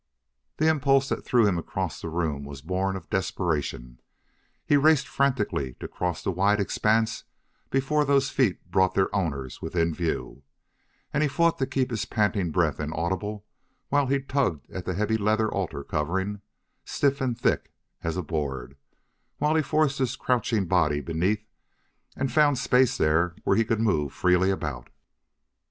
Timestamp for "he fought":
11.21-11.59